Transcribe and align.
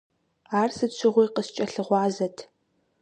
Ар 0.61 0.69
сыт 0.77 0.91
щыгъуи 0.97 1.27
къыскӏэлъыгъуазэт. 1.35 2.37